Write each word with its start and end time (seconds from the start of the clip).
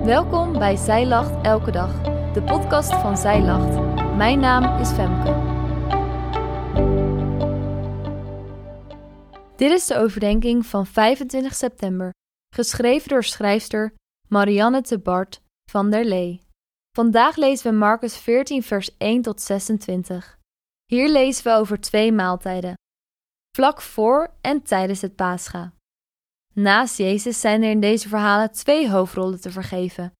Welkom 0.00 0.52
bij 0.52 0.76
Zij 0.76 1.06
Lacht 1.06 1.46
Elke 1.46 1.70
Dag, 1.70 2.02
de 2.32 2.42
podcast 2.42 2.94
van 2.94 3.16
Zij 3.16 3.42
Lacht. 3.42 3.96
Mijn 4.16 4.40
naam 4.40 4.80
is 4.80 4.90
Femke. 4.90 5.32
Dit 9.56 9.70
is 9.70 9.86
de 9.86 9.96
overdenking 9.96 10.66
van 10.66 10.86
25 10.86 11.54
september, 11.54 12.10
geschreven 12.54 13.08
door 13.08 13.24
schrijfster 13.24 13.94
Marianne 14.28 14.80
de 14.80 14.98
Bart 14.98 15.42
van 15.70 15.90
der 15.90 16.04
Lee. 16.04 16.40
Vandaag 16.96 17.36
lezen 17.36 17.70
we 17.70 17.76
Marcus 17.78 18.16
14, 18.16 18.62
vers 18.62 18.96
1 18.96 19.22
tot 19.22 19.40
26. 19.40 20.38
Hier 20.84 21.08
lezen 21.08 21.44
we 21.44 21.58
over 21.58 21.80
twee 21.80 22.12
maaltijden, 22.12 22.74
vlak 23.56 23.80
voor 23.80 24.34
en 24.40 24.62
tijdens 24.62 25.00
het 25.00 25.16
Pascha. 25.16 25.72
Naast 26.54 26.98
Jezus 26.98 27.40
zijn 27.40 27.62
er 27.62 27.70
in 27.70 27.80
deze 27.80 28.08
verhalen 28.08 28.52
twee 28.52 28.90
hoofdrollen 28.90 29.40
te 29.40 29.50
vergeven. 29.50 30.12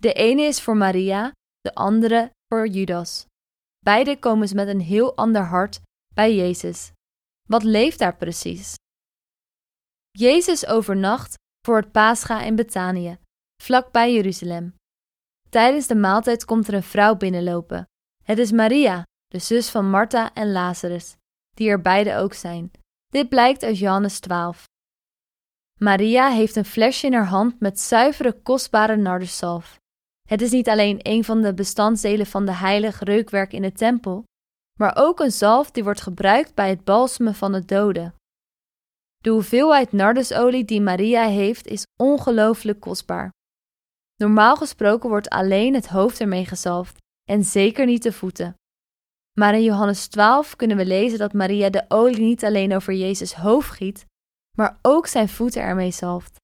De 0.00 0.12
ene 0.12 0.42
is 0.42 0.62
voor 0.62 0.76
Maria, 0.76 1.32
de 1.60 1.74
andere 1.74 2.30
voor 2.48 2.68
Judas. 2.68 3.26
Beide 3.78 4.18
komen 4.18 4.48
ze 4.48 4.54
met 4.54 4.68
een 4.68 4.80
heel 4.80 5.16
ander 5.16 5.42
hart 5.42 5.80
bij 6.14 6.34
Jezus. 6.34 6.92
Wat 7.48 7.62
leeft 7.62 7.98
daar 7.98 8.16
precies? 8.16 8.74
Jezus 10.10 10.66
overnacht 10.66 11.34
voor 11.66 11.76
het 11.76 11.92
Pascha 11.92 12.42
in 12.42 12.56
Betanië, 12.56 13.18
vlakbij 13.62 14.12
Jeruzalem. 14.12 14.74
Tijdens 15.48 15.86
de 15.86 15.94
maaltijd 15.94 16.44
komt 16.44 16.68
er 16.68 16.74
een 16.74 16.82
vrouw 16.82 17.16
binnenlopen. 17.16 17.84
Het 18.24 18.38
is 18.38 18.52
Maria, 18.52 19.02
de 19.26 19.38
zus 19.38 19.70
van 19.70 19.90
Martha 19.90 20.34
en 20.34 20.52
Lazarus, 20.52 21.16
die 21.50 21.68
er 21.68 21.80
beide 21.80 22.16
ook 22.16 22.32
zijn. 22.32 22.70
Dit 23.06 23.28
blijkt 23.28 23.62
uit 23.62 23.78
Johannes 23.78 24.20
12. 24.20 24.64
Maria 25.80 26.28
heeft 26.28 26.56
een 26.56 26.64
flesje 26.64 27.06
in 27.06 27.12
haar 27.12 27.26
hand 27.26 27.60
met 27.60 27.80
zuivere, 27.80 28.32
kostbare 28.32 28.96
narduszalf. 28.96 29.78
Het 30.28 30.42
is 30.42 30.50
niet 30.50 30.68
alleen 30.68 30.98
een 31.02 31.24
van 31.24 31.42
de 31.42 31.54
bestanddelen 31.54 32.26
van 32.26 32.46
de 32.46 32.52
heilig 32.52 33.00
reukwerk 33.00 33.52
in 33.52 33.62
de 33.62 33.72
tempel, 33.72 34.24
maar 34.78 34.96
ook 34.96 35.20
een 35.20 35.32
zalf 35.32 35.70
die 35.70 35.84
wordt 35.84 36.00
gebruikt 36.00 36.54
bij 36.54 36.68
het 36.68 36.84
balsemen 36.84 37.34
van 37.34 37.52
de 37.52 37.64
doden. 37.64 38.14
De 39.16 39.30
hoeveelheid 39.30 39.92
nardusolie 39.92 40.64
die 40.64 40.80
Maria 40.80 41.26
heeft 41.26 41.66
is 41.66 41.86
ongelooflijk 41.96 42.80
kostbaar. 42.80 43.30
Normaal 44.16 44.56
gesproken 44.56 45.08
wordt 45.08 45.28
alleen 45.28 45.74
het 45.74 45.88
hoofd 45.88 46.20
ermee 46.20 46.46
gezalfd 46.46 46.98
en 47.24 47.44
zeker 47.44 47.86
niet 47.86 48.02
de 48.02 48.12
voeten. 48.12 48.54
Maar 49.38 49.54
in 49.54 49.62
Johannes 49.62 50.06
12 50.06 50.56
kunnen 50.56 50.76
we 50.76 50.86
lezen 50.86 51.18
dat 51.18 51.32
Maria 51.32 51.70
de 51.70 51.84
olie 51.88 52.20
niet 52.20 52.44
alleen 52.44 52.74
over 52.74 52.94
Jezus 52.94 53.34
hoofd 53.34 53.70
giet, 53.70 54.04
maar 54.56 54.78
ook 54.82 55.06
zijn 55.06 55.28
voeten 55.28 55.62
ermee 55.62 55.90
zalft. 55.90 56.36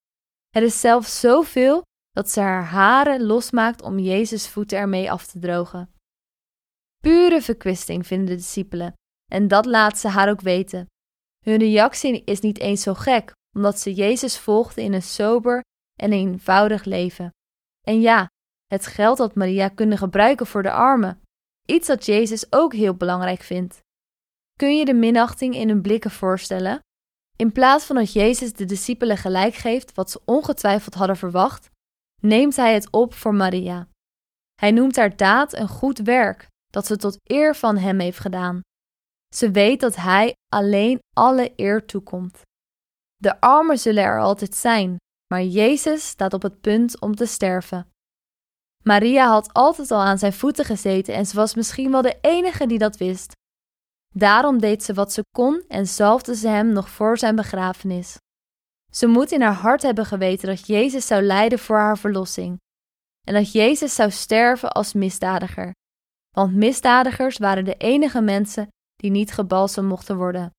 Het 0.48 0.62
is 0.62 0.80
zelfs 0.80 1.20
zoveel 1.20 1.82
dat 2.10 2.30
ze 2.30 2.40
haar 2.40 2.64
haren 2.64 3.22
losmaakt 3.22 3.82
om 3.82 3.98
Jezus' 3.98 4.48
voeten 4.48 4.78
ermee 4.78 5.10
af 5.10 5.26
te 5.26 5.38
drogen. 5.38 5.94
Pure 7.02 7.42
verkwisting 7.42 8.06
vinden 8.06 8.26
de 8.26 8.34
discipelen, 8.34 8.94
en 9.30 9.48
dat 9.48 9.66
laat 9.66 9.98
ze 9.98 10.08
haar 10.08 10.30
ook 10.30 10.40
weten. 10.40 10.86
Hun 11.44 11.58
reactie 11.58 12.24
is 12.24 12.40
niet 12.40 12.58
eens 12.58 12.82
zo 12.82 12.94
gek, 12.94 13.32
omdat 13.56 13.78
ze 13.78 13.94
Jezus 13.94 14.38
volgden 14.38 14.84
in 14.84 14.92
een 14.92 15.02
sober 15.02 15.60
en 16.00 16.12
eenvoudig 16.12 16.84
leven. 16.84 17.30
En 17.86 18.00
ja, 18.00 18.28
het 18.66 18.86
geld 18.86 19.18
dat 19.18 19.34
Maria 19.34 19.68
kunnen 19.68 19.98
gebruiken 19.98 20.46
voor 20.46 20.62
de 20.62 20.72
armen, 20.72 21.20
iets 21.66 21.86
dat 21.86 22.06
Jezus 22.06 22.52
ook 22.52 22.72
heel 22.72 22.94
belangrijk 22.94 23.40
vindt. 23.40 23.80
Kun 24.58 24.76
je 24.76 24.84
de 24.84 24.94
minachting 24.94 25.54
in 25.54 25.68
hun 25.68 25.82
blikken 25.82 26.10
voorstellen? 26.10 26.80
In 27.36 27.52
plaats 27.52 27.84
van 27.84 27.96
dat 27.96 28.12
Jezus 28.12 28.52
de 28.52 28.64
discipelen 28.64 29.16
gelijk 29.16 29.54
geeft 29.54 29.94
wat 29.94 30.10
ze 30.10 30.20
ongetwijfeld 30.24 30.94
hadden 30.94 31.16
verwacht, 31.16 31.70
neemt 32.20 32.56
hij 32.56 32.74
het 32.74 32.90
op 32.90 33.14
voor 33.14 33.34
Maria. 33.34 33.88
Hij 34.54 34.70
noemt 34.70 34.96
haar 34.96 35.16
daad 35.16 35.52
een 35.52 35.68
goed 35.68 35.98
werk 35.98 36.46
dat 36.70 36.86
ze 36.86 36.96
tot 36.96 37.16
eer 37.22 37.56
van 37.56 37.76
hem 37.76 37.98
heeft 37.98 38.18
gedaan. 38.18 38.60
Ze 39.34 39.50
weet 39.50 39.80
dat 39.80 39.96
hij 39.96 40.34
alleen 40.48 40.98
alle 41.16 41.52
eer 41.56 41.86
toekomt. 41.86 42.40
De 43.16 43.40
armen 43.40 43.78
zullen 43.78 44.04
er 44.04 44.20
altijd 44.20 44.54
zijn, 44.54 44.96
maar 45.32 45.42
Jezus 45.42 46.08
staat 46.08 46.34
op 46.34 46.42
het 46.42 46.60
punt 46.60 47.00
om 47.00 47.14
te 47.14 47.26
sterven. 47.26 47.86
Maria 48.84 49.28
had 49.28 49.52
altijd 49.52 49.90
al 49.90 50.00
aan 50.00 50.18
zijn 50.18 50.32
voeten 50.32 50.64
gezeten 50.64 51.14
en 51.14 51.26
ze 51.26 51.36
was 51.36 51.54
misschien 51.54 51.90
wel 51.90 52.02
de 52.02 52.18
enige 52.20 52.66
die 52.66 52.78
dat 52.78 52.96
wist. 52.96 53.32
Daarom 54.12 54.58
deed 54.58 54.82
ze 54.82 54.94
wat 54.94 55.12
ze 55.12 55.22
kon 55.36 55.64
en 55.68 55.86
zalfde 55.86 56.36
ze 56.36 56.48
hem 56.48 56.72
nog 56.72 56.90
voor 56.90 57.18
zijn 57.18 57.36
begrafenis. 57.36 58.16
Ze 58.90 59.06
moet 59.06 59.32
in 59.32 59.42
haar 59.42 59.54
hart 59.54 59.82
hebben 59.82 60.06
geweten 60.06 60.48
dat 60.48 60.66
Jezus 60.66 61.06
zou 61.06 61.22
lijden 61.22 61.58
voor 61.58 61.76
haar 61.76 61.98
verlossing 61.98 62.60
en 63.26 63.34
dat 63.34 63.52
Jezus 63.52 63.94
zou 63.94 64.10
sterven 64.10 64.72
als 64.72 64.92
misdadiger. 64.92 65.72
Want 66.36 66.54
misdadigers 66.54 67.38
waren 67.38 67.64
de 67.64 67.76
enige 67.76 68.20
mensen 68.20 68.68
die 68.96 69.10
niet 69.10 69.32
gebalsemd 69.32 69.88
mochten 69.88 70.16
worden. 70.16 70.50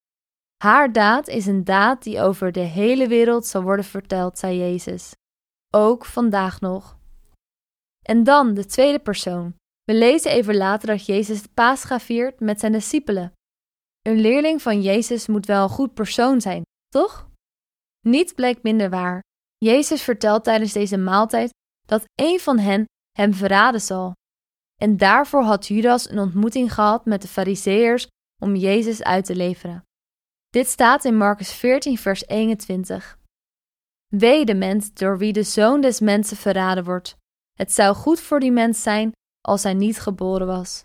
Haar 0.63 0.91
daad 0.91 1.27
is 1.27 1.45
een 1.45 1.63
daad 1.63 2.03
die 2.03 2.21
over 2.21 2.51
de 2.51 2.59
hele 2.59 3.07
wereld 3.07 3.45
zal 3.45 3.61
worden 3.61 3.85
verteld, 3.85 4.37
zei 4.37 4.57
Jezus. 4.57 5.11
Ook 5.69 6.05
vandaag 6.05 6.59
nog. 6.59 6.97
En 8.01 8.23
dan 8.23 8.53
de 8.53 8.65
tweede 8.65 8.99
persoon. 8.99 9.55
We 9.83 9.93
lezen 9.93 10.31
even 10.31 10.55
later 10.55 10.87
dat 10.87 11.05
Jezus 11.05 11.41
de 11.41 11.49
Pascha 11.53 11.99
viert 11.99 12.39
met 12.39 12.59
zijn 12.59 12.71
discipelen. 12.71 13.33
Een 14.03 14.19
leerling 14.19 14.61
van 14.61 14.81
Jezus 14.81 15.27
moet 15.27 15.45
wel 15.45 15.63
een 15.63 15.69
goed 15.69 15.93
persoon 15.93 16.41
zijn, 16.41 16.61
toch? 16.87 17.29
Niet 18.05 18.35
blijkt 18.35 18.63
minder 18.63 18.89
waar. 18.89 19.21
Jezus 19.57 20.01
vertelt 20.01 20.43
tijdens 20.43 20.73
deze 20.73 20.97
maaltijd 20.97 21.51
dat 21.87 22.03
een 22.15 22.39
van 22.39 22.59
hen 22.59 22.85
hem 23.11 23.33
verraden 23.33 23.81
zal. 23.81 24.13
En 24.81 24.97
daarvoor 24.97 25.43
had 25.43 25.67
Judas 25.67 26.09
een 26.09 26.19
ontmoeting 26.19 26.73
gehad 26.73 27.05
met 27.05 27.21
de 27.21 27.27
Fariseërs 27.27 28.07
om 28.41 28.55
Jezus 28.55 29.03
uit 29.03 29.25
te 29.25 29.35
leveren. 29.35 29.83
Dit 30.49 30.67
staat 30.67 31.05
in 31.05 31.17
Marcus 31.17 31.53
14, 31.53 31.97
vers 31.97 32.27
21. 32.27 33.19
Wee 34.07 34.45
de 34.45 34.55
mens 34.55 34.93
door 34.93 35.17
wie 35.17 35.33
de 35.33 35.43
zoon 35.43 35.81
des 35.81 35.99
mensen 35.99 36.37
verraden 36.37 36.83
wordt. 36.83 37.15
Het 37.53 37.71
zou 37.71 37.95
goed 37.95 38.19
voor 38.19 38.39
die 38.39 38.51
mens 38.51 38.81
zijn 38.81 39.11
als 39.41 39.63
hij 39.63 39.73
niet 39.73 39.99
geboren 39.99 40.47
was. 40.47 40.83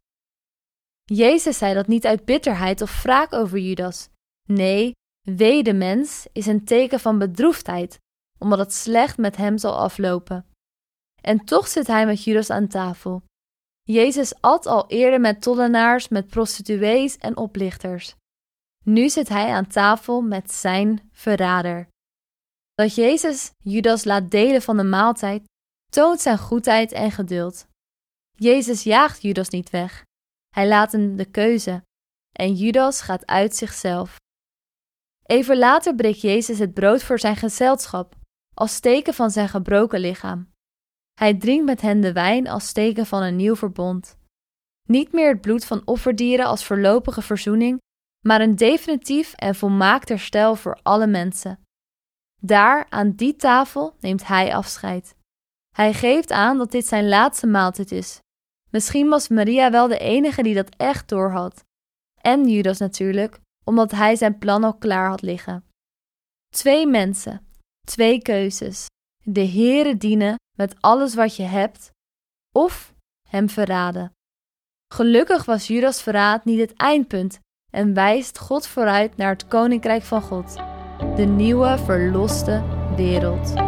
Jezus 1.15 1.59
zei 1.59 1.75
dat 1.75 1.87
niet 1.87 2.07
uit 2.07 2.25
bitterheid 2.25 2.83
of 2.83 3.03
wraak 3.03 3.33
over 3.33 3.59
Judas. 3.59 4.09
Nee, 4.49 4.93
wee 5.21 5.63
de 5.63 5.73
mens 5.73 6.27
is 6.33 6.47
een 6.47 6.65
teken 6.65 7.01
van 7.01 7.19
bedroefdheid, 7.19 7.99
omdat 8.39 8.59
het 8.59 8.73
slecht 8.73 9.17
met 9.17 9.37
hem 9.37 9.59
zal 9.59 9.79
aflopen. 9.79 10.47
En 11.21 11.45
toch 11.45 11.69
zit 11.69 11.87
hij 11.87 12.07
met 12.07 12.25
Judas 12.25 12.51
aan 12.51 12.69
tafel. 12.69 13.23
Jezus 13.83 14.41
at 14.41 14.67
al 14.67 14.91
eerder 14.91 15.21
met 15.21 15.43
tollenaars, 15.43 16.09
met 16.09 16.29
prostituees 16.29 17.19
en 17.19 17.37
oplichters. 17.37 18.15
Nu 18.85 19.09
zit 19.09 19.29
hij 19.29 19.51
aan 19.51 19.67
tafel 19.67 20.21
met 20.21 20.53
zijn 20.53 21.11
verrader. 21.13 21.89
Dat 22.75 22.95
Jezus 22.95 23.51
Judas 23.59 24.05
laat 24.05 24.31
delen 24.31 24.63
van 24.63 24.77
de 24.77 24.85
maaltijd 24.85 25.43
toont 25.91 26.21
zijn 26.21 26.39
goedheid 26.39 26.93
en 26.93 27.11
geduld. 27.11 27.67
Jezus 28.33 28.83
jaagt 28.83 29.23
Judas 29.23 29.49
niet 29.49 29.71
weg. 29.71 30.07
Hij 30.49 30.69
laat 30.69 30.93
hem 30.93 31.17
de 31.17 31.31
keuze 31.31 31.83
en 32.33 32.55
Judas 32.55 33.01
gaat 33.01 33.27
uit 33.27 33.57
zichzelf. 33.57 34.17
Even 35.23 35.59
later 35.59 35.95
breekt 35.95 36.21
Jezus 36.21 36.59
het 36.59 36.75
brood 36.75 37.03
voor 37.03 37.19
zijn 37.19 37.37
gezelschap, 37.37 38.15
als 38.55 38.81
teken 38.81 39.15
van 39.15 39.31
zijn 39.31 39.49
gebroken 39.49 40.01
lichaam. 40.01 40.53
Hij 41.15 41.35
drinkt 41.35 41.65
met 41.65 41.81
hen 41.81 42.01
de 42.01 42.13
wijn 42.13 42.49
als 42.49 42.73
teken 42.73 43.07
van 43.07 43.23
een 43.23 43.37
nieuw 43.37 43.57
verbond. 43.57 44.19
Niet 44.89 45.13
meer 45.13 45.29
het 45.29 45.41
bloed 45.41 45.65
van 45.65 45.83
offerdieren 45.85 46.47
als 46.47 46.65
voorlopige 46.65 47.23
verzoening, 47.23 47.81
maar 48.27 48.41
een 48.41 48.57
definitief 48.57 49.33
en 49.33 49.55
volmaakt 49.55 50.09
herstel 50.09 50.55
voor 50.55 50.79
alle 50.83 51.07
mensen. 51.07 51.61
Daar, 52.41 52.87
aan 52.89 53.13
die 53.13 53.37
tafel, 53.37 53.97
neemt 54.01 54.27
hij 54.27 54.55
afscheid. 54.55 55.17
Hij 55.75 55.93
geeft 55.93 56.31
aan 56.31 56.59
dat 56.59 56.71
dit 56.71 56.87
zijn 56.87 57.09
laatste 57.09 57.47
maaltijd 57.47 57.93
is. 57.93 58.21
Misschien 58.71 59.09
was 59.09 59.29
Maria 59.29 59.71
wel 59.71 59.89
de 59.89 59.99
enige 59.99 60.43
die 60.43 60.55
dat 60.55 60.75
echt 60.77 61.09
doorhad. 61.09 61.65
En 62.21 62.49
Judas 62.49 62.79
natuurlijk, 62.79 63.39
omdat 63.65 63.91
hij 63.91 64.17
zijn 64.17 64.39
plan 64.39 64.65
al 64.65 64.75
klaar 64.75 65.09
had 65.09 65.23
liggen. 65.23 65.65
Twee 66.49 66.87
mensen, 66.87 67.47
twee 67.87 68.23
keuzes. 68.23 68.87
De 69.23 69.47
Heere 69.47 69.97
dienen 69.97 70.37
met 70.57 70.77
alles 70.81 71.15
wat 71.15 71.37
je 71.37 71.43
hebt, 71.43 71.91
of 72.55 72.95
hem 73.29 73.49
verraden. 73.49 74.13
Gelukkig 74.95 75.45
was 75.45 75.67
Judas 75.67 76.03
verraad 76.03 76.45
niet 76.45 76.61
het 76.61 76.75
eindpunt 76.75 77.39
en 77.71 77.95
wijst 77.95 78.39
God 78.39 78.67
vooruit 78.67 79.17
naar 79.17 79.31
het 79.31 79.49
koninkrijk 79.49 80.03
van 80.03 80.23
God, 80.23 80.57
de 81.17 81.25
nieuwe 81.25 81.79
verloste 81.79 82.65
wereld. 82.97 83.68